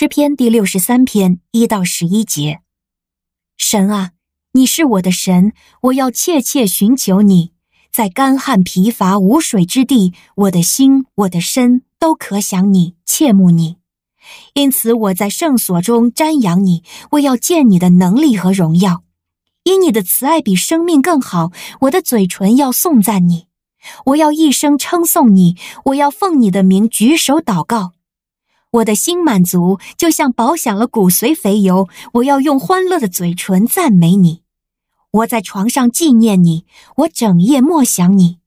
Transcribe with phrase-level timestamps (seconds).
[0.00, 2.60] 诗篇第六十三篇一到十一节。
[3.56, 4.12] 神啊，
[4.52, 7.50] 你是我的神，我要切切寻求你。
[7.90, 13.78] 在干旱疲乏无水之地，我的心、我的身都可想你，切慕你。
[14.54, 19.02] 因此，我在圣所中瞻仰你，我要见你的能力和荣耀。
[19.64, 23.48] 因你的慈爱比生命更好，我的嘴唇要颂赞你。
[24.04, 25.56] 我要一生称颂你，
[25.86, 27.94] 我要奉你的名举手祷告。
[28.72, 31.88] 我的心满足，就像饱享了骨髓肥油。
[32.14, 34.42] 我要用欢乐的嘴唇赞美你。
[35.10, 38.40] 我在床上纪念你，我整夜默想你，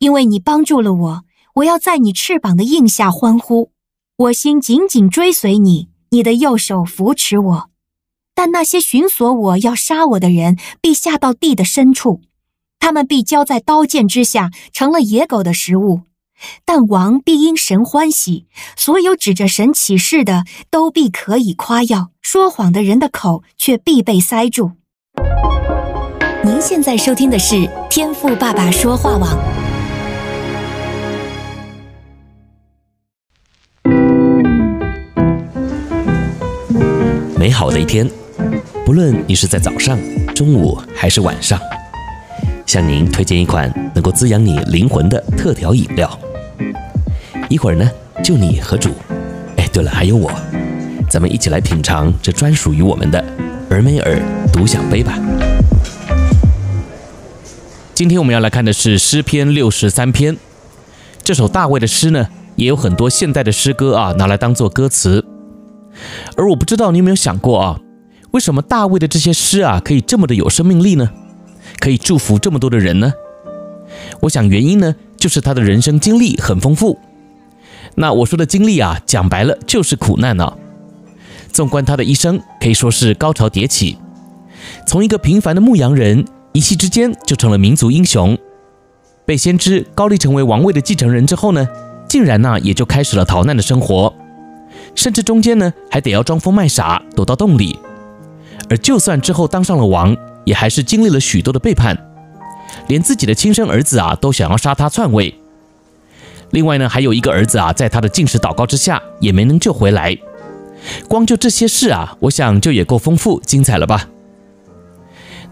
[0.00, 1.24] 因为你帮助了我。
[1.56, 3.70] 我要在你翅膀的荫下欢呼。
[4.16, 7.70] 我心紧紧追随你，你的右手扶持我。
[8.34, 12.22] 但那些寻索我要杀我的人，必下到地的深处，
[12.80, 16.00] 他们必交在刀剑之下，成了野狗的食物。
[16.64, 18.46] 但王必因神欢喜，
[18.76, 24.72] 所有指着神起誓的，都必可以夸耀；说谎的人的口却必被塞住。
[26.44, 29.38] 您现在收听的是天赋爸爸说话网。
[37.38, 38.08] 美好的一天，
[38.84, 39.98] 不论你是在早上、
[40.34, 41.60] 中午还是晚上，
[42.66, 46.18] 向您推荐一款能够滋养你灵魂的特调饮料。
[47.52, 47.90] 一会儿呢，
[48.24, 48.88] 就你和主，
[49.58, 50.32] 哎，对了，还有我，
[51.10, 53.22] 咱们一起来品尝这专属于我们的
[53.68, 54.18] 尔梅尔
[54.50, 55.20] 独享杯吧。
[57.92, 60.34] 今天我们要来看的是诗篇六十三篇，
[61.22, 65.22] 这首大卫的诗呢，也有很多现代的诗歌啊，拿来当做歌词。
[66.38, 67.78] 而我不知道你有没有想过啊，
[68.30, 71.10] 为什么大卫的这些诗啊，可以这么的有生命力呢？
[71.78, 73.12] 可以祝福这么多的人呢？
[74.22, 76.98] 我想原因呢，就是他的人生经历很丰富。
[77.94, 80.56] 那我说的经历啊，讲白了就是苦难啊。
[81.52, 83.98] 纵观他的一生，可以说是高潮迭起。
[84.86, 88.38] 从一个平凡的牧羊人，一夕之间就成了民族英雄。
[89.26, 91.68] 被先知高丽成为王位的继承人之后呢，
[92.08, 94.14] 竟然呢也就开始了逃难的生活，
[94.94, 97.78] 甚至中间呢还得要装疯卖傻，躲到洞里。
[98.70, 101.96] 而就算之后当上了王，也还是经历了许多的背叛，
[102.88, 105.34] 连自己的亲生儿子啊都想要杀他篡位。
[106.52, 110.16] 另外呢，还有一个儿子啊，在他的进食祷告之下，也没能救回来。
[111.08, 114.08] 光就这些事啊，我想就也够丰富精彩了吧？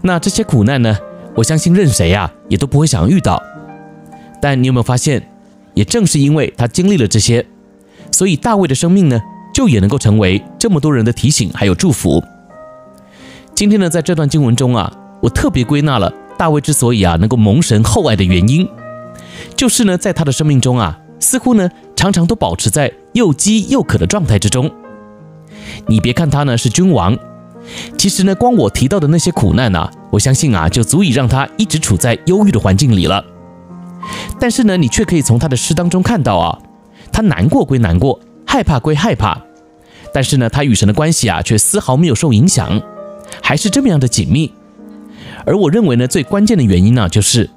[0.01, 0.97] 那这些苦难呢，
[1.35, 3.41] 我相信任谁呀，也都不会想遇到。
[4.41, 5.27] 但你有没有发现，
[5.73, 7.45] 也正是因为他经历了这些，
[8.11, 9.19] 所以大卫的生命呢，
[9.53, 12.23] 就也能够成为这么多人的提醒还有祝福。
[13.55, 14.91] 今天呢，在这段经文中啊，
[15.21, 18.67] 我特别归纳了大卫之所以啊能够蒙神厚爱的原因。
[19.61, 24.71] 就是呢，在他的生命中啊，似乎呢常常都保持在又饥又渴的状态之中。
[25.85, 27.15] 你别看他呢是君王，
[27.95, 33.23] 其实呢，光我提到的那些苦难呐、啊，我相信啊，就足以让他一直处在忧郁的环境里了。
[34.39, 36.57] 但是呢，你却可以从他的诗当中看到啊，
[37.11, 39.39] 他难过归难过，害怕归害怕，
[40.11, 42.81] 但是呢，他与神的关系啊，却丝毫没有受影响，
[43.43, 44.51] 还是这么样的紧密。
[45.45, 47.47] 而我认为呢，最关键的原因呢，就是。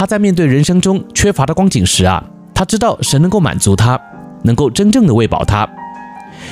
[0.00, 2.24] 他在面对人生中缺乏的光景时啊，
[2.54, 4.00] 他知道神能够满足他，
[4.44, 5.68] 能够真正的喂饱他。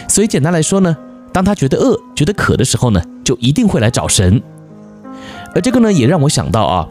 [0.06, 0.94] 所以简单来说呢，
[1.32, 4.42] 当他觉得饿、觉得渴的时候呢，就一定会来找神。
[5.54, 6.86] 而这个呢，也让我想到啊，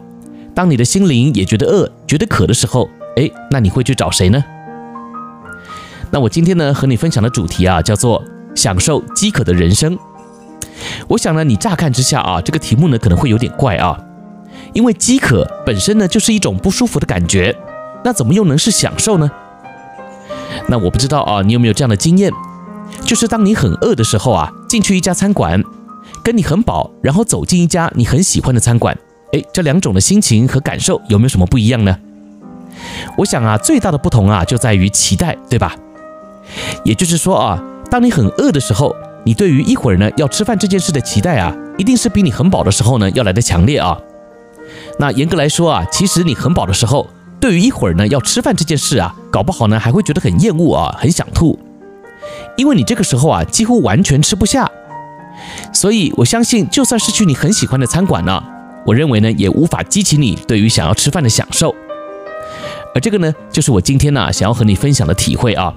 [0.52, 4.44] 当你的心灵也觉得饿、觉得渴的时候，哎，那你会去找谁呢？
[6.10, 8.20] 那我今天呢，和你分享的主题啊，叫做
[8.56, 9.96] 享受饥渴的人生。
[11.06, 13.96] 我想呢，你乍看之下啊，这个题目呢，可能会有点怪啊。
[14.78, 17.52] 因为饥渴本身呢，就是一种不舒服的感觉，
[18.04, 19.28] 那怎么又能是享受呢？
[20.68, 22.32] 那我不知道啊，你有没有这样的经验？
[23.02, 25.60] 就是当你很饿的时候啊，进去一家餐馆，
[26.22, 28.96] 跟你很饱，然后走进一家你很喜欢的餐馆，
[29.32, 31.98] 诶，这两种的心情和感受有没有什么不一样呢？
[33.16, 35.74] 我想啊，最大的不同啊，就在于期待，对吧？
[36.84, 38.94] 也就是说啊，当你很饿的时候，
[39.24, 43.98] 你对于一会儿呢要吃饭这件事的期待啊，一定是比你很饱的时候呢要来的强烈啊。
[44.98, 47.08] 那严格来说啊，其实你很饱的时候，
[47.40, 51.58] 对于一会儿呢要吃饭这件事啊，搞不好呢还会觉得很厌恶啊，很想吐，
[52.56, 54.68] 因为你这个时候啊几乎完全吃不下。
[55.72, 58.42] 所以我相信，就算是去你很喜欢的餐馆呢，
[58.84, 61.72] 我认为呢也无法激起你对于想要吃饭的享受。
[62.92, 65.72] 而这个呢，就是我今天呢想要和你分享的体会啊。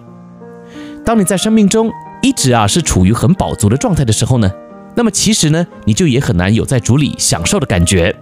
[1.06, 1.92] 当你在生命中
[2.24, 4.52] 一直啊是处于很饱足的状态的时候呢，
[4.96, 8.16] 那么其实呢你就也很难有在主里享受的感觉。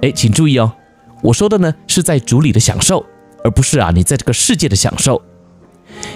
[0.00, 0.72] 哎，请注意哦，
[1.22, 3.04] 我说的呢是在主里的享受，
[3.44, 5.20] 而不是啊你在这个世界的享受。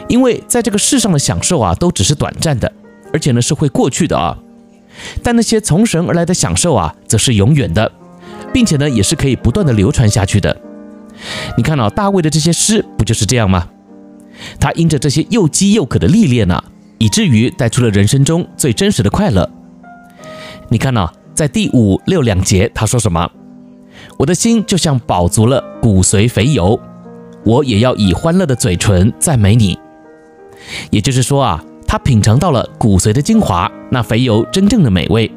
[0.08, 2.72] 因为在这个世上的享受啊，都只是短暂的，
[3.12, 4.36] 而且呢是会过去的啊。
[5.22, 7.90] 但那些从神而来的享受啊，则是永远的，
[8.52, 10.56] 并且呢也是可以不断的流传下去的。
[11.56, 13.68] 你看啊，大卫的这些诗不就是这样吗？
[14.60, 16.62] 他因着这些又饥又渴的历练呢，
[16.98, 19.48] 以至于带出了人生中最真实的快乐。
[20.68, 23.30] 你看啊，在第五六两节他说什么？
[24.16, 26.78] 我的心就像饱足了骨髓肥油，
[27.44, 29.78] 我也要以欢乐的嘴唇赞美你。
[30.90, 35.30] 也就是说啊，他品尝到了骨髓的精华，那肥油真正的美味。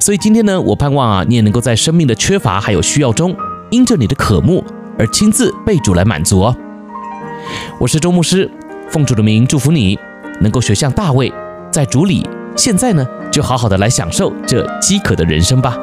[0.00, 3.36] 所以今天呢，我盼望啊，你也能够在生命的缺乏还有需要中，
[3.70, 4.64] 因着你的渴慕
[4.98, 6.56] 而亲自被主来满足哦。
[7.78, 8.50] 我是周牧师，
[8.88, 9.98] 奉主的名祝福你，
[10.40, 11.32] 能够学像大卫，
[11.70, 12.26] 在主里，
[12.56, 15.76] 现在呢就好好的来享受这饥渴的人生吧。